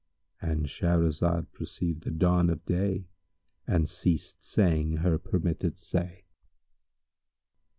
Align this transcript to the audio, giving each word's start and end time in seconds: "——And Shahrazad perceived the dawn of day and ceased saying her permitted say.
"——And 0.41 0.65
Shahrazad 0.65 1.51
perceived 1.51 2.01
the 2.05 2.09
dawn 2.09 2.49
of 2.49 2.65
day 2.65 3.05
and 3.67 3.87
ceased 3.87 4.43
saying 4.43 4.93
her 4.97 5.19
permitted 5.19 5.77
say. 5.77 6.23